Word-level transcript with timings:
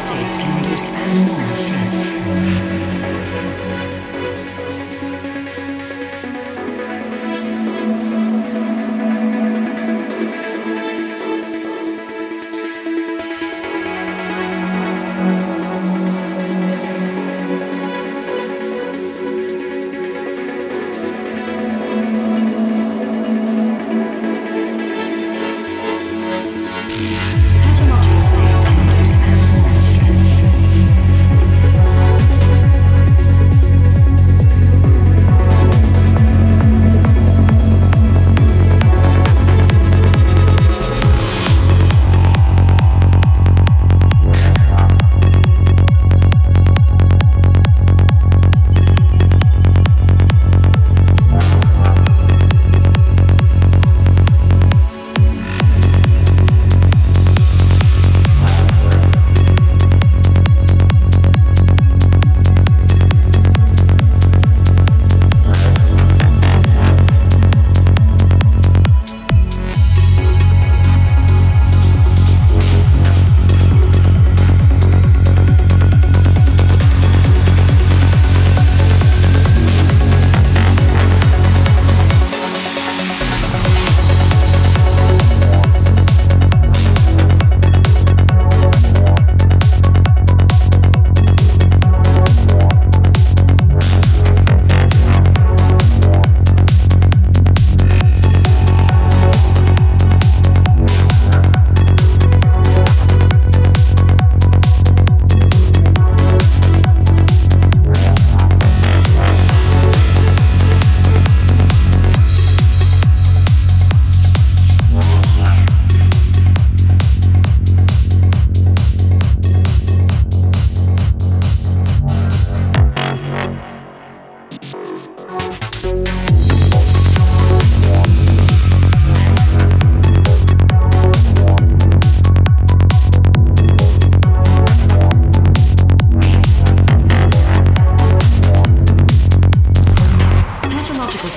States 0.00 0.38
can 0.38 0.56
induce 0.56 0.88
abnormal 0.88 1.54
strength. 1.54 2.69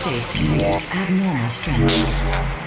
states 0.00 0.32
can 0.32 0.46
induce 0.46 0.90
abnormal 0.92 1.50
strength. 1.50 2.60